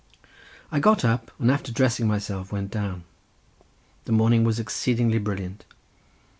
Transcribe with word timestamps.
I 0.71 0.79
got 0.79 1.05
up, 1.05 1.29
and 1.37 1.51
after 1.51 1.71
dressing 1.71 2.07
myself 2.07 2.51
went 2.51 2.71
down. 2.71 3.03
The 4.05 4.11
morning 4.11 4.43
was 4.43 4.59
exceedingly 4.59 5.19
brilliant. 5.19 5.63